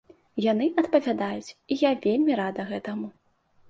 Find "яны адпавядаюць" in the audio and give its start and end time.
0.45-1.55